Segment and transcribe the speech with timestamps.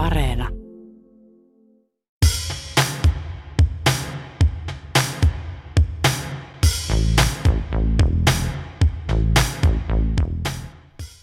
[0.00, 0.48] Areena.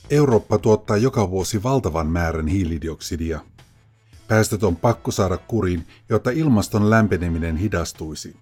[0.09, 3.39] Eurooppa tuottaa joka vuosi valtavan määrän hiilidioksidia.
[4.27, 8.35] Päästöt on pakko saada kuriin, jotta ilmaston lämpeneminen hidastuisi.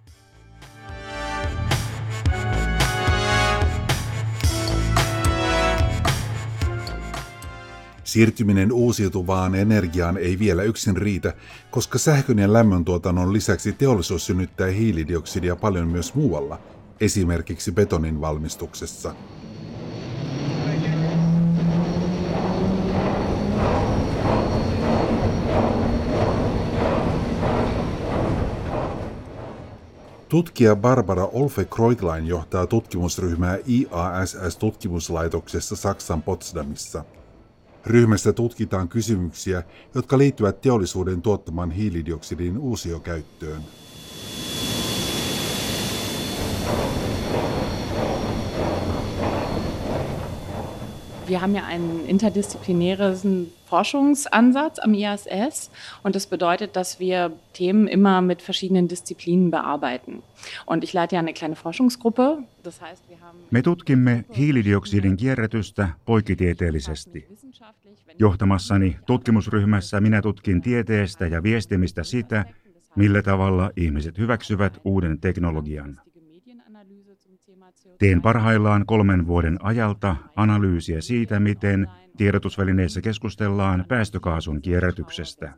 [8.06, 11.34] Siirtyminen uusiutuvaan energiaan ei vielä yksin riitä,
[11.72, 16.60] koska sähkön ja lämmöntuotannon lisäksi teollisuus synnyttää hiilidioksidia paljon myös muualla,
[17.02, 19.16] esimerkiksi betonin valmistuksessa.
[30.30, 37.04] Tutkija Barbara Olfe Kreutlein johtaa tutkimusryhmää IASS-tutkimuslaitoksessa Saksan Potsdamissa.
[37.86, 39.64] Ryhmässä tutkitaan kysymyksiä,
[39.96, 43.62] jotka liittyvät teollisuuden tuottaman hiilidioksidin uusiokäyttöön.
[51.28, 55.72] Wir haben ja einen interdisziplinären Forschungsansatz am IASS
[56.04, 60.24] und das bedeutet, dass wir Themen immer mit verschiedenen Disziplinen bearbeiten.
[60.66, 62.44] Und ich leite ja eine kleine Forschungsgruppe.
[62.64, 67.28] Das heißt, wir haben Me tutkimme hiilidioksidin kierrätystä poikitieteellisesti.
[68.20, 72.46] Johtamassani tutkimusryhmässä minä tutkin tieteestä ja viestimistä sitä,
[72.96, 76.00] millä tavalla ihmiset hyväksyvät uuden teknologian.
[78.00, 85.54] Teen parhaillaan kolmen vuoden ajalta analyysiä siitä, miten tiedotusvälineissä keskustellaan päästökaasun kierrätyksestä.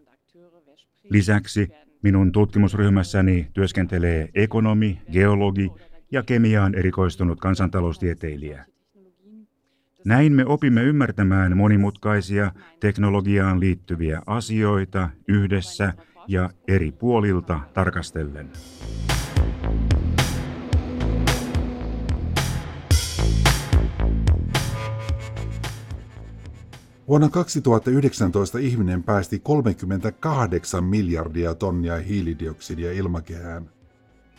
[1.10, 1.68] Lisäksi
[2.04, 5.72] minun tutkimusryhmässäni työskentelee ekonomi, geologi
[6.12, 8.66] ja kemiaan erikoistunut kansantaloustieteilijä.
[10.06, 15.94] Näin me opimme ymmärtämään monimutkaisia teknologiaan liittyviä asioita yhdessä
[16.28, 18.50] ja eri puolilta tarkastellen.
[27.08, 33.70] Vuonna 2019 ihminen päästi 38 miljardia tonnia hiilidioksidia ilmakehään.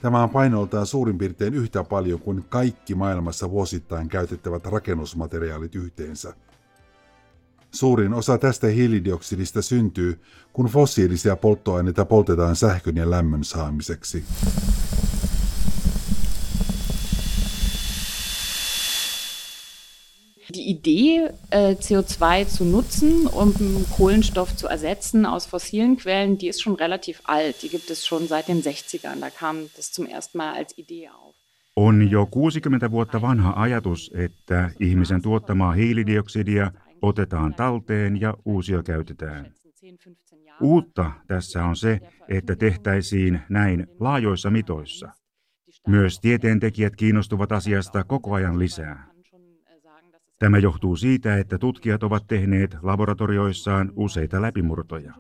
[0.03, 6.35] Tämä on painoltaan suurin piirtein yhtä paljon kuin kaikki maailmassa vuosittain käytettävät rakennusmateriaalit yhteensä.
[7.71, 10.21] Suurin osa tästä hiilidioksidista syntyy,
[10.53, 14.25] kun fossiilisia polttoaineita poltetaan sähkön ja lämmön saamiseksi.
[20.55, 23.53] Die Idee, äh, CO2 zu nutzen, um
[23.97, 27.63] Kohlenstoff zu ersetzen aus fossilen Quellen, die ist schon relativ alt.
[27.63, 29.21] Die gibt es schon seit den 60ern.
[29.21, 31.35] Da kam das zum ersten Mal als Idee auf.
[31.77, 36.73] On jo 60 vuotta vanha ajatus, että ihmisen tuottamaa hiilidioksidia
[37.03, 39.53] otetaan talteen ja uusio käytetään.
[40.63, 45.09] Uutta tässä on se, että tehtäisiin näin laajoissa mitoissa.
[45.87, 49.08] Myös tieteentekijät kiinnostuvat asiasta koko ajan lisää.
[50.39, 55.13] Tämä johtuu siitä, että tutkijat ovat tehneet laboratorioissaan useita läpimurtoja.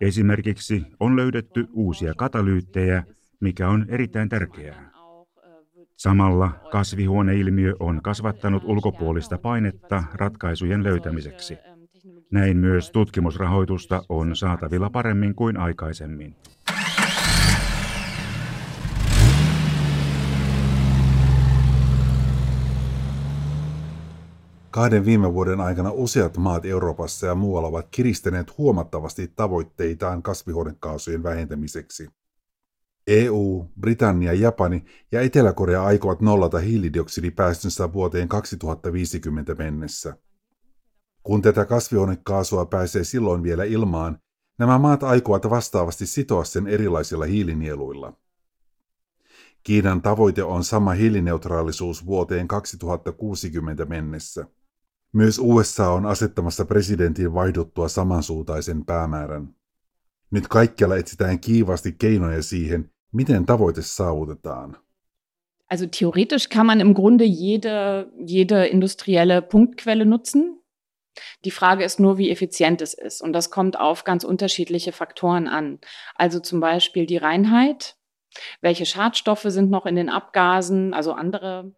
[0.00, 3.04] Esimerkiksi on löydetty uusia katalyyttejä,
[3.40, 4.90] mikä on erittäin tärkeää.
[5.96, 11.58] Samalla kasvihuoneilmiö on kasvattanut ulkopuolista painetta ratkaisujen löytämiseksi.
[12.30, 16.36] Näin myös tutkimusrahoitusta on saatavilla paremmin kuin aikaisemmin.
[24.78, 32.08] Kahden viime vuoden aikana useat maat Euroopassa ja muualla ovat kiristäneet huomattavasti tavoitteitaan kasvihuonekaasujen vähentämiseksi.
[33.06, 40.16] EU, Britannia, Japani ja Etelä-Korea aikovat nollata hiilidioksidipäästönsä vuoteen 2050 mennessä.
[41.22, 44.18] Kun tätä kasvihuonekaasua pääsee silloin vielä ilmaan,
[44.58, 48.12] nämä maat aikovat vastaavasti sitoa sen erilaisilla hiilinieluilla.
[49.62, 54.46] Kiinan tavoite on sama hiilineutraalisuus vuoteen 2060 mennessä.
[55.12, 59.54] Myös USA on asettamassa presidentin vaihduttua samansuuntaisen päämäärän.
[60.30, 64.76] Nyt kaikkialla etsitään kiivasti keinoja siihen, miten tavoite saavutetaan.
[65.70, 70.58] Also theoretisch kann man im Grunde jede, jede industrielle Punktquelle nutzen.
[71.44, 73.22] Die Frage ist nur, wie effizient es ist.
[73.22, 75.78] Und das kommt auf ganz unterschiedliche Faktoren an.
[76.14, 77.96] Also zum Beispiel die Reinheit.
[78.60, 81.72] Welche Schadstoffe sind noch in den Abgasen, also andere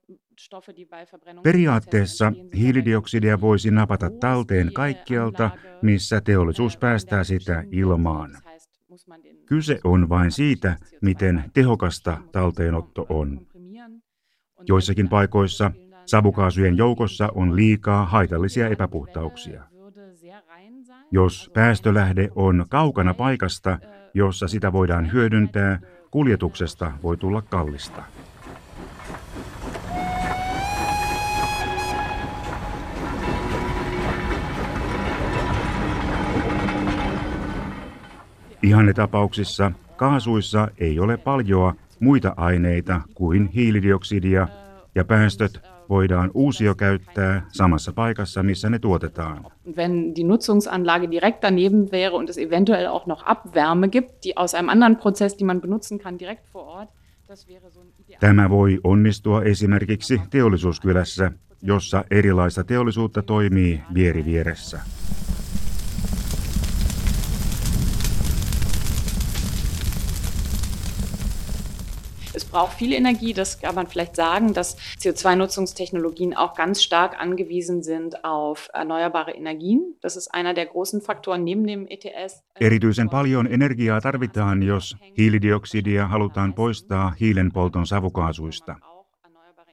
[1.42, 5.50] Periaatteessa hiilidioksidia voisi napata talteen kaikkialta,
[5.82, 8.31] missä teollisuus päästää sitä ilmaan.
[9.46, 13.40] Kyse on vain siitä, miten tehokasta talteenotto on.
[14.69, 15.70] Joissakin paikoissa
[16.06, 19.62] savukaasujen joukossa on liikaa haitallisia epäpuhtauksia.
[21.10, 23.78] Jos päästölähde on kaukana paikasta,
[24.14, 28.02] jossa sitä voidaan hyödyntää, kuljetuksesta voi tulla kallista.
[38.62, 44.48] Ihannetapauksissa kaasuissa ei ole paljoa muita aineita kuin hiilidioksidia
[44.94, 49.46] ja päästöt voidaan uusio käyttää samassa paikassa, missä ne tuotetaan.
[49.76, 54.54] Wenn die Nutzungsanlage direkt daneben wäre und es eventuell auch noch Abwärme gibt, die aus
[54.54, 56.90] einem anderen Prozess, die man benutzen kann direkt vor Ort,
[58.20, 61.32] Tämä voi onnistua esimerkiksi teollisuuskylässä,
[61.62, 64.80] jossa erilaista teollisuutta toimii vieri vieressä.
[72.40, 77.82] Es braucht viel Energie, das kann man vielleicht sagen, dass CO2-Nutzungstechnologien auch ganz stark angewiesen
[77.82, 79.96] sind auf erneuerbare Energien.
[80.00, 82.42] Das ist einer der großen Faktoren neben dem ETS.
[82.54, 88.76] Erityisen paljon energiaa tarvitaan, jos hiilidioksidia halutaan poistaa hiilenpolton savukaasuista.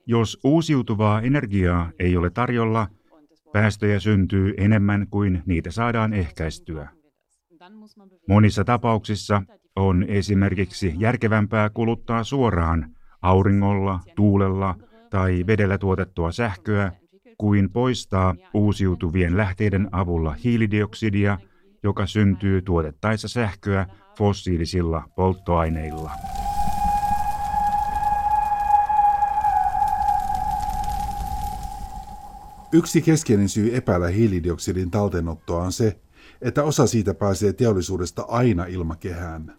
[0.06, 2.88] Jos uusiutuvaa energiaa ei ole tarjolla,
[3.54, 6.90] päästöjä syntyy enemmän kuin niitä saadaan ehkäistyä.
[8.28, 9.42] Monissa tapauksissa
[9.78, 12.90] on esimerkiksi järkevämpää kuluttaa suoraan
[13.22, 14.76] auringolla, tuulella
[15.10, 16.92] tai vedellä tuotettua sähköä
[17.38, 21.38] kuin poistaa uusiutuvien lähteiden avulla hiilidioksidia,
[21.84, 23.86] joka syntyy tuotettaessa sähköä
[24.18, 26.12] fossiilisilla polttoaineilla.
[32.72, 36.00] Yksi keskeinen syy epäillä hiilidioksidin talteenottoa on se,
[36.42, 39.54] että osa siitä pääsee teollisuudesta aina ilmakehään.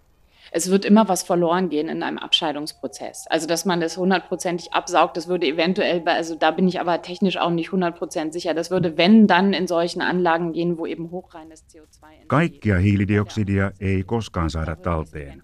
[0.53, 3.27] Es wird immer was verloren gehen in einem Abscheidungsprozess.
[3.29, 7.37] Also, dass man das hundertprozentig absaugt, das würde eventuell, also da bin ich aber technisch
[7.37, 11.65] auch nicht hundertprozentig sicher, das würde, wenn, dann in solchen Anlagen gehen, wo eben hochreines
[11.73, 12.27] CO2...
[12.27, 15.43] Kaikkia hiilidioksidia ei koskaan saada talteen.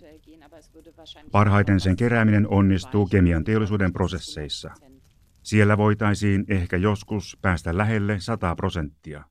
[1.32, 4.70] Parhaiten sen kerääminen onnistuu kemian teollisuuden prosesseissa.
[5.42, 9.24] Siellä voitaisiin ehkä joskus päästä lähelle 100 prosenttia.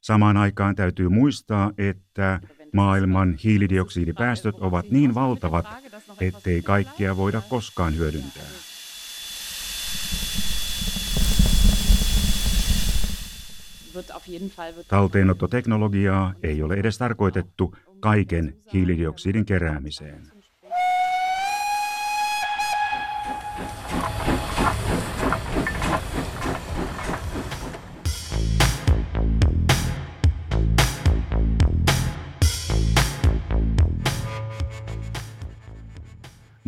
[0.00, 2.40] Samaan aikaan täytyy muistaa, että
[2.72, 5.66] maailman hiilidioksidipäästöt ovat niin valtavat,
[6.20, 8.42] ettei kaikkia voida koskaan hyödyntää.
[14.88, 20.41] Talteenottoteknologiaa ei ole edes tarkoitettu kaiken hiilidioksidin keräämiseen.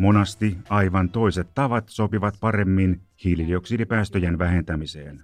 [0.05, 5.23] Monasti aivan toiset tavat sopivat paremmin hiilidioksidipäästöjen vähentämiseen,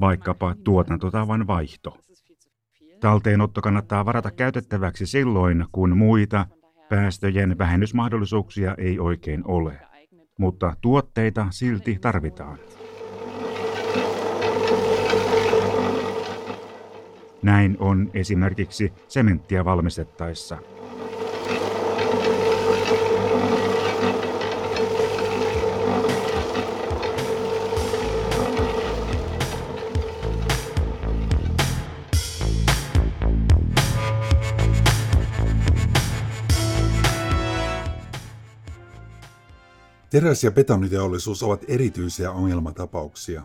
[0.00, 1.98] vaikkapa tuotantotavan vaihto.
[3.00, 6.46] Talteenotto kannattaa varata käytettäväksi silloin, kun muita
[6.88, 9.80] päästöjen vähennysmahdollisuuksia ei oikein ole,
[10.38, 12.58] mutta tuotteita silti tarvitaan.
[17.42, 20.58] Näin on esimerkiksi sementtiä valmistettaessa–
[40.10, 43.42] Teräs- ja betoniteollisuus ovat erityisiä ongelmatapauksia.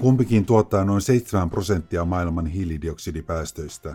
[0.00, 3.94] Kumpikin tuottaa noin 7 prosenttia maailman hiilidioksidipäästöistä.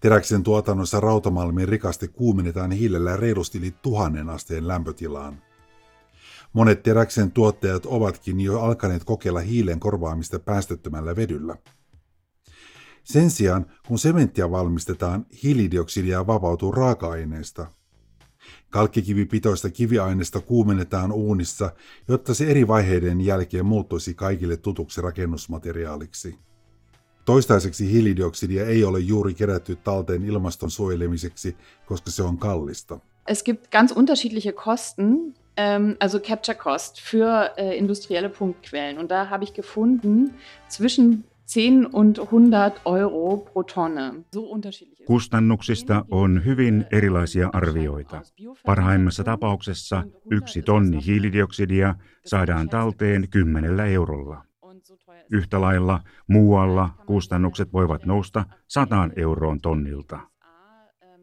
[0.00, 5.42] Teräksen tuotannossa rautamalmin rikaste kuumennetaan hiilellä reilusti yli tuhannen asteen lämpötilaan.
[6.52, 11.56] Monet teräksen tuottajat ovatkin jo alkaneet kokeilla hiilen korvaamista päästöttömällä vedyllä.
[13.04, 17.66] Sen sijaan, kun sementtiä valmistetaan, hiilidioksidia vapautuu raaka-aineesta–
[18.70, 21.70] Kalkkikivipitoista kiviaineesta kuumennetaan uunissa,
[22.08, 26.38] jotta se eri vaiheiden jälkeen muuttuisi kaikille tutuksi rakennusmateriaaliksi.
[27.24, 31.56] Toistaiseksi hiilidioksidia ei ole juuri kerätty talteen ilmaston suojelemiseksi,
[31.86, 32.98] koska se on kallista.
[33.26, 38.98] Es gibt ganz unterschiedliche Kosten, ähm, also Capture Cost für äh, industrielle Punktquellen.
[38.98, 40.34] Und da habe ich gefunden,
[40.68, 44.14] zwischen 10 und 100 euro pro tonne.
[45.06, 48.22] Kustannuksista on hyvin erilaisia arvioita.
[48.66, 51.94] Parhaimmassa tapauksessa yksi tonni hiilidioksidia
[52.26, 54.44] saadaan talteen kymmenellä eurolla.
[55.30, 60.20] Yhtä lailla muualla kustannukset voivat nousta 100 euroon tonnilta.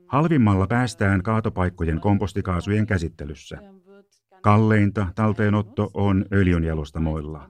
[0.07, 3.57] Halvimmalla päästään kaatopaikkojen kompostikaasujen käsittelyssä.
[4.41, 7.49] Kalleinta talteenotto on öljynjalostamoilla.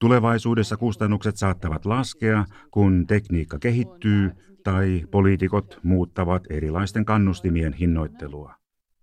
[0.00, 4.30] Tulevaisuudessa kustannukset saattavat laskea, kun tekniikka kehittyy
[4.64, 8.54] tai poliitikot muuttavat erilaisten kannustimien hinnoittelua.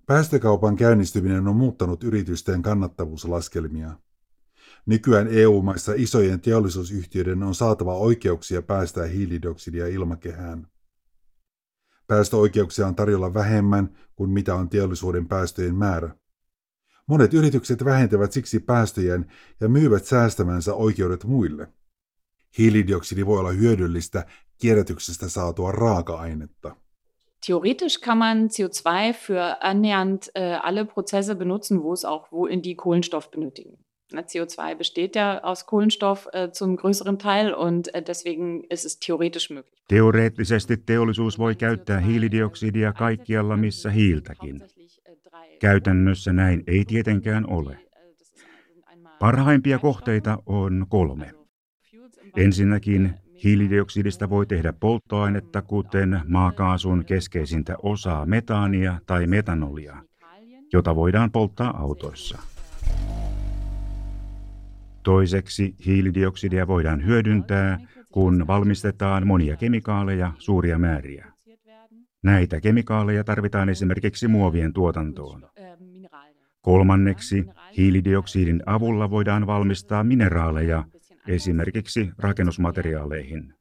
[0.05, 3.91] Päästökaupan käynnistyminen on muuttanut yritysten kannattavuuslaskelmia.
[4.85, 10.67] Nykyään EU-maissa isojen teollisuusyhtiöiden on saatava oikeuksia päästää hiilidioksidia ilmakehään.
[12.07, 16.15] Päästöoikeuksia on tarjolla vähemmän kuin mitä on teollisuuden päästöjen määrä.
[17.07, 19.25] Monet yritykset vähentävät siksi päästöjen
[19.59, 21.67] ja myyvät säästämänsä oikeudet muille.
[22.57, 24.25] Hiilidioksidi voi olla hyödyllistä
[24.57, 26.75] kierrätyksestä saatua raaka-ainetta.
[27.45, 32.63] Theoretisch kann man CO2 für annähernd äh, alle Prozesse benutzen, wo es auch wo in
[32.63, 33.77] die Kohlenstoff benötigen.
[34.13, 39.49] CO2 besteht ja aus Kohlenstoff äh, zum größeren Teil und äh, deswegen ist es theoretisch
[39.49, 39.83] möglich.
[39.87, 44.61] Teoreettisesti teollisuus voi käyttää hiilidioksidia kaikkialla missä hiiltäkin.
[45.59, 47.79] Käytännössä näin ei tietenkään ole.
[49.19, 51.31] Parhaimpia kohteita on kolme.
[52.37, 60.03] Ensinnäkin hiilidioksidista voi tehdä polttoainetta, kuten maakaasun keskeisintä osaa metaania tai metanolia,
[60.73, 62.39] jota voidaan polttaa autoissa.
[65.03, 67.79] Toiseksi hiilidioksidia voidaan hyödyntää,
[68.11, 71.36] kun valmistetaan monia kemikaaleja suuria määriä.
[72.23, 75.49] Näitä kemikaaleja tarvitaan esimerkiksi muovien tuotantoon.
[76.61, 77.45] Kolmanneksi
[77.77, 80.83] hiilidioksidin avulla voidaan valmistaa mineraaleja
[81.27, 83.53] esimerkiksi rakennusmateriaaleihin.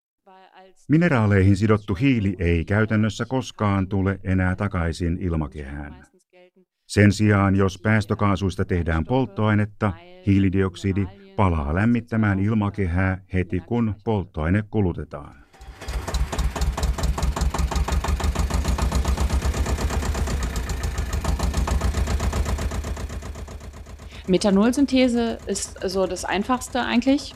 [0.88, 6.06] Mineraaleihin sidottu hiili ei käytännössä koskaan tule enää takaisin ilmakehään.
[6.87, 9.92] Sen sijaan, jos päästökaasuista tehdään polttoainetta,
[10.26, 11.06] hiilidioksidi
[11.37, 15.46] palaa lämmittämään ilmakehää heti kun polttoaine kulutetaan.
[24.28, 27.35] Methanolsynthese ist so das Einfachste eigentlich.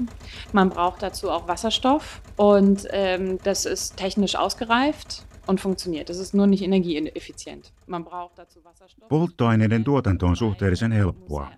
[0.53, 6.09] Man braucht dazu auch Wasserstoff und ähm, das ist technisch ausgereift und funktioniert.
[6.09, 7.73] Das ist nur nicht energieeffizient.
[7.87, 9.09] Man braucht dazu Wasserstoff.
[9.09, 11.51] Polttoaineiden tuotanto on suhteellisen helppoa.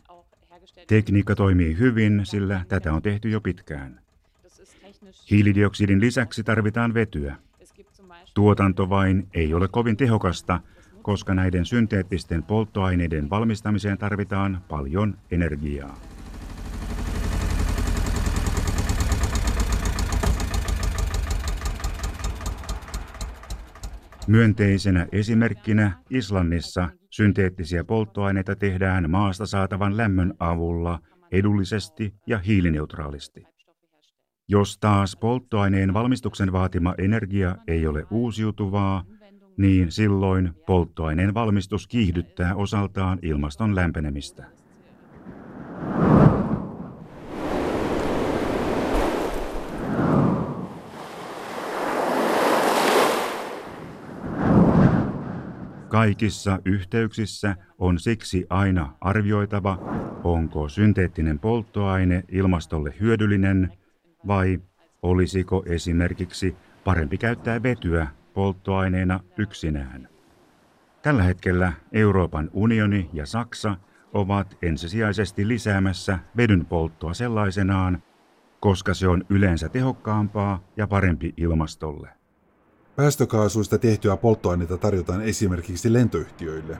[0.86, 4.00] Tekniikka toimii hyvin, sillä tätä on tehty jo pitkään.
[5.30, 7.36] Hiilidioksidin lisäksi tarvitaan vetyä.
[8.34, 10.60] Tuotanto vain ei ole kovin tehokasta,
[11.02, 15.96] koska näiden synteettisten polttoaineiden valmistamiseen tarvitaan paljon energiaa.
[24.26, 30.98] Myönteisenä esimerkkinä Islannissa synteettisiä polttoaineita tehdään maasta saatavan lämmön avulla
[31.32, 33.44] edullisesti ja hiilineutraalisti.
[34.48, 39.04] Jos taas polttoaineen valmistuksen vaatima energia ei ole uusiutuvaa,
[39.56, 44.44] niin silloin polttoaineen valmistus kiihdyttää osaltaan ilmaston lämpenemistä.
[55.88, 59.78] Kaikissa yhteyksissä on siksi aina arvioitava,
[60.24, 63.72] onko synteettinen polttoaine ilmastolle hyödyllinen
[64.26, 64.60] vai
[65.02, 70.08] olisiko esimerkiksi parempi käyttää vetyä polttoaineena yksinään.
[71.02, 73.76] Tällä hetkellä Euroopan unioni ja Saksa
[74.12, 78.02] ovat ensisijaisesti lisäämässä vedyn polttoa sellaisenaan,
[78.60, 82.08] koska se on yleensä tehokkaampaa ja parempi ilmastolle.
[82.96, 86.78] Päästökaasuista tehtyä polttoainetta tarjotaan esimerkiksi lentoyhtiöille.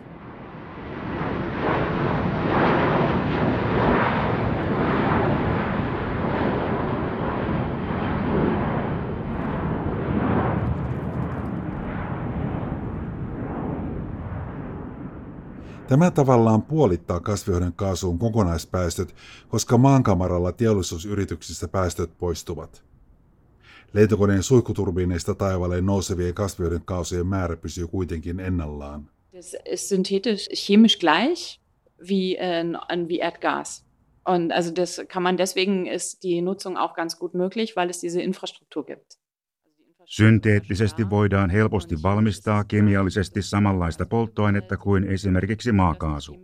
[15.89, 19.15] Tämä tavallaan puolittaa kasvihuonekaasuun kokonaispäästöt,
[19.49, 22.85] koska maankamaralla teollisuusyrityksissä päästöt poistuvat.
[23.93, 29.11] Lentokoneen suihkuturbiineista taivaalle nousevien kasvihuonekaasujen määrä pysyy kuitenkin ennallaan.
[29.35, 29.41] Äh.
[34.25, 38.01] Und also das kann man deswegen ist die Nutzung auch ganz gut möglich, weil es
[38.01, 39.22] diese Infrastruktur gibt.
[40.07, 46.37] Synteettisesti voidaan helposti valmistaa kemiallisesti samanlaista polttoainetta kuin esimerkiksi maakaasu.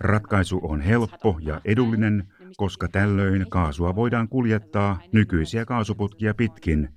[0.00, 2.24] Ratkaisu on helppo ja edullinen,
[2.56, 6.88] koska tällöin kaasua voidaan kuljettaa nykyisiä kaasuputkia pitkin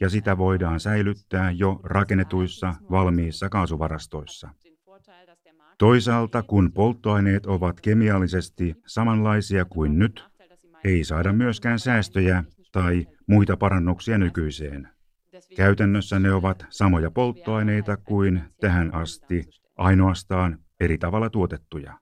[0.00, 4.48] ja sitä voidaan säilyttää jo rakennetuissa valmiissa kaasuvarastoissa.
[5.78, 10.24] Toisaalta kun polttoaineet ovat kemiallisesti samanlaisia kuin nyt,
[10.84, 14.88] ei saada myöskään säästöjä tai muita parannuksia nykyiseen.
[15.56, 19.44] Käytännössä ne ovat samoja polttoaineita kuin tähän asti,
[19.76, 21.98] ainoastaan eri tavalla tuotettuja.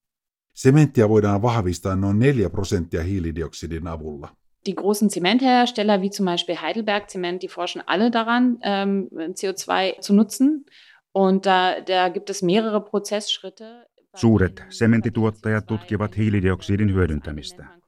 [0.55, 4.29] Sementtiä voidaan vahvistaa noin 4 prosenttia hiilidioksidin avulla.
[4.67, 10.15] Die großen Zementhersteller wie zum Beispiel Heidelberg Zement, die forschen alle daran, ähm, CO2 zu
[10.15, 10.65] nutzen.
[11.15, 13.87] Und da, da gibt es mehrere Prozessschritte.
[14.17, 17.80] Suuret sementituottajat tutkivat hiilidioksidin hyödyntämistä.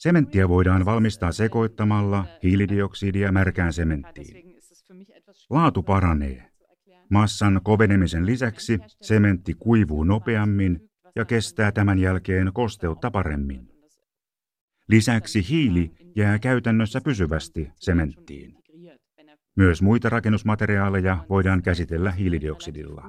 [0.00, 4.54] Sementtiä voidaan valmistaa sekoittamalla hiilidioksidia märkään sementtiin.
[5.50, 6.50] Laatu paranee.
[7.10, 13.68] Massan kovenemisen lisäksi sementti kuivuu nopeammin ja kestää tämän jälkeen kosteutta paremmin.
[14.88, 18.54] Lisäksi hiili jää käytännössä pysyvästi sementtiin.
[19.56, 23.04] Myös muita rakennusmateriaaleja voidaan käsitellä hiilidioksidilla.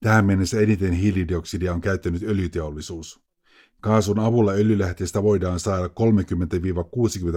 [0.00, 3.25] Tähän mennessä eniten hiilidioksidia on käyttänyt öljyteollisuus.
[3.86, 5.90] Kaasun avulla öljylähteestä voidaan saada 30-60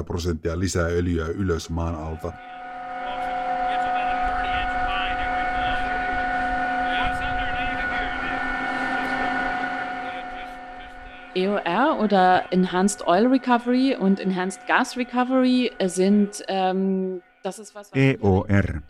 [0.06, 2.34] prosenttia lisää öljyä ylös maan alta.
[11.36, 17.96] EOR oder Enhanced Oil Recovery und Enhanced Gas Recovery sind, ähm, das ist was, was
[17.96, 18.82] EOR,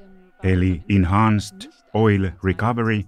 [0.43, 3.05] eli Enhanced Oil Recovery,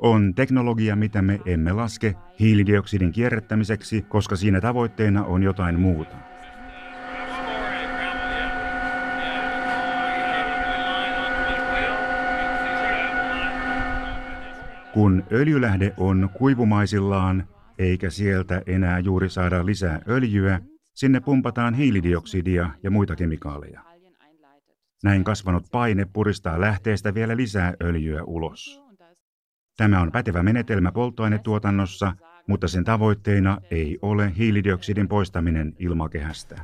[0.00, 6.16] on teknologia, mitä me emme laske hiilidioksidin kierrättämiseksi, koska siinä tavoitteena on jotain muuta.
[14.92, 20.60] Kun öljylähde on kuivumaisillaan, eikä sieltä enää juuri saada lisää öljyä,
[20.94, 23.80] sinne pumpataan hiilidioksidia ja muita kemikaaleja.
[25.02, 28.89] Näin kasvanut paine puristaa lähteestä vielä lisää öljyä ulos.
[29.80, 32.12] Tämä on pätevä menetelmä polttoainetuotannossa,
[32.46, 36.62] mutta sen tavoitteena ei ole hiilidioksidin poistaminen ilmakehästä.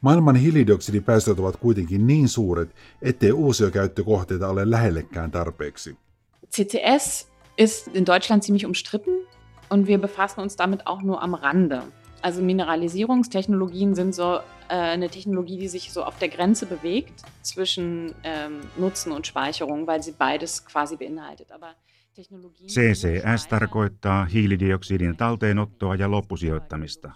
[0.00, 5.96] Maailman hiilidioksidipäästöt ovat kuitenkin niin suuret, ettei uusiokäyttökohteita ole lähellekään tarpeeksi.
[6.50, 9.14] CCS ist in Deutschland ziemlich umstritten
[9.70, 11.82] und wir befassen uns damit auch nur am Rande.
[12.22, 18.14] Also Mineralisierungstechnologien sind so äh, eine Technologie, die sich so auf der Grenze bewegt zwischen
[18.24, 21.52] ähm, Nutzen und Speicherung, weil sie beides quasi beinhaltet.
[21.52, 21.74] Aber
[22.66, 27.12] CCS tarkoittaa hiilidioksidin talteenottoa ja loppusijoittamista.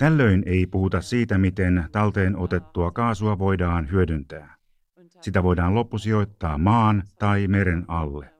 [0.00, 4.56] Tällöin ei puhuta siitä, miten talteen otettua kaasua voidaan hyödyntää.
[5.20, 8.30] Sitä voidaan loppusijoittaa maan tai meren alle.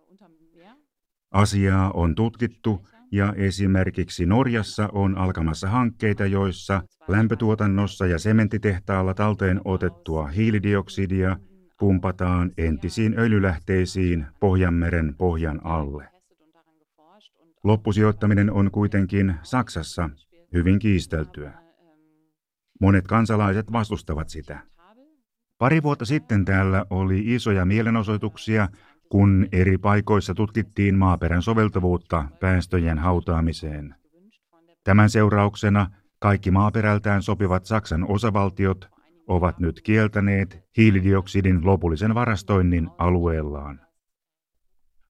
[1.30, 10.26] Asiaa on tutkittu ja esimerkiksi Norjassa on alkamassa hankkeita, joissa lämpötuotannossa ja sementitehtaalla talteen otettua
[10.26, 11.36] hiilidioksidia
[11.78, 16.08] pumpataan entisiin öljylähteisiin Pohjanmeren pohjan alle.
[17.64, 20.10] Loppusijoittaminen on kuitenkin Saksassa
[20.52, 21.52] hyvin kiisteltyä.
[22.80, 24.60] Monet kansalaiset vastustavat sitä.
[25.58, 28.68] Pari vuotta sitten täällä oli isoja mielenosoituksia,
[29.08, 33.94] kun eri paikoissa tutkittiin maaperän soveltuvuutta päästöjen hautaamiseen.
[34.84, 38.88] Tämän seurauksena kaikki maaperältään sopivat Saksan osavaltiot
[39.26, 43.89] ovat nyt kieltäneet hiilidioksidin lopullisen varastoinnin alueellaan.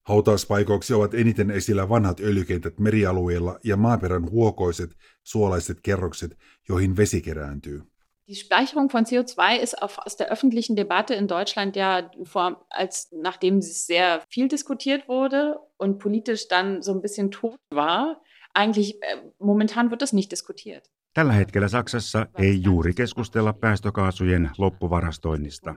[0.09, 4.91] Hautauspaikoiksi ovat eniten esillä vanhat öljykentät merialueilla ja maaperän huokoiset,
[5.23, 6.37] suolaiset kerrokset,
[6.69, 7.81] joihin vesi kerääntyy.
[8.27, 13.09] Die Speicherung von CO2 ist auf, aus der öffentlichen Debatte in Deutschland ja vor, als
[13.11, 18.21] nachdem es sehr viel diskutiert wurde und politisch dann so ein bisschen tot war,
[18.53, 20.89] eigentlich äh, momentan wird das nicht diskutiert.
[21.13, 25.75] Tällä hetkellä Saksassa ei juuri keskustella päästökaasujen loppuvarastoinnista.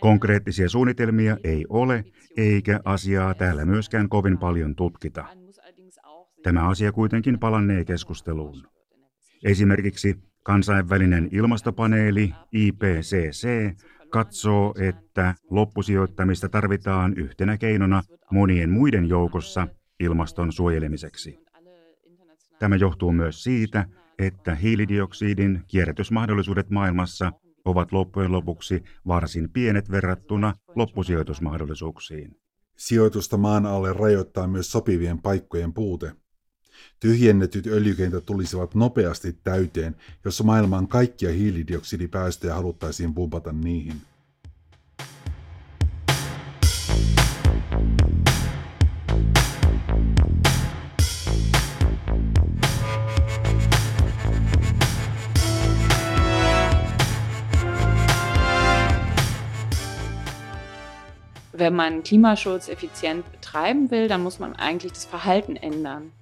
[0.00, 2.04] Konkreettisia suunnitelmia ei ole,
[2.36, 5.24] eikä asiaa täällä myöskään kovin paljon tutkita.
[6.42, 8.66] Tämä asia kuitenkin palannee keskusteluun.
[9.44, 13.48] Esimerkiksi kansainvälinen ilmastopaneeli IPCC
[14.10, 19.68] katsoo, että loppusijoittamista tarvitaan yhtenä keinona monien muiden joukossa
[20.00, 21.38] ilmaston suojelemiseksi.
[22.58, 23.86] Tämä johtuu myös siitä,
[24.18, 27.32] että hiilidioksidin kierrätysmahdollisuudet maailmassa
[27.64, 32.36] ovat loppujen lopuksi varsin pienet verrattuna loppusijoitusmahdollisuuksiin.
[32.76, 36.12] Sijoitusta maan alle rajoittaa myös sopivien paikkojen puute.
[37.00, 44.09] Tyhjennetyt öljykentät tulisivat nopeasti täyteen, jos maailman kaikkia hiilidioksidipäästöjä haluttaisiin pumpata niihin.
[61.52, 66.12] Wenn man Klimaschutz effizient betreiben will, dann muss man eigentlich das Verhalten ändern.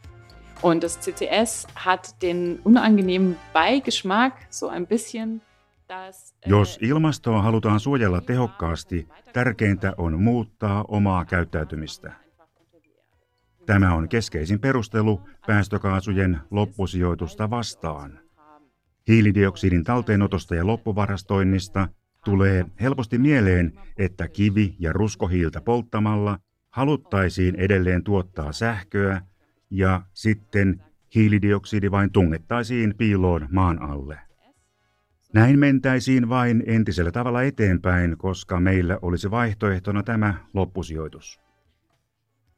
[0.62, 5.41] Und das CCS hat den unangenehmen Beigeschmack so ein bisschen,
[5.88, 6.35] dass...
[6.43, 12.12] Äh, Jos ilmastoa halutaan suojella tehokkaasti, tärkeintä on muuttaa omaa käyttäytymistä.
[13.67, 18.21] Tämä on keskeisin perustelu päästökaasujen loppusijoitusta vastaan.
[19.09, 21.88] Hiilidioksidin talteenotosta ja loppuvarastoinnista
[22.29, 26.38] tulee helposti mieleen, että kivi- ja ruskohiiltä polttamalla
[26.71, 29.23] haluttaisiin edelleen tuottaa sähköä
[29.71, 30.83] ja sitten
[31.14, 34.19] hiilidioksidi vain tungettaisiin piiloon maan alle.
[35.35, 41.41] Näin mentäisiin vain entisellä tavalla eteenpäin, koska meillä olisi vaihtoehtona tämä loppusijoitus.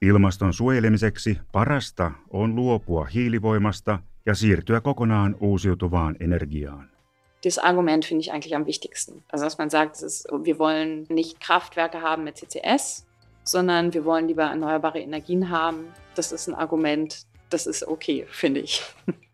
[0.03, 7.00] Ilmaston suojelemiseksi parasta on luopua hiilivoimasta ja siirtyä kokonaan uusiutuvaan energiaan.
[7.43, 9.25] Das Argument finde ich eigentlich am wichtigsten.
[9.29, 13.07] Also, dass man sagt, ist, wir wollen nicht Kraftwerke haben mit CCS,
[13.45, 15.93] sondern wir wollen lieber erneuerbare Energien haben.
[16.15, 18.83] Das ist ein Argument, das ist okay, finde ich.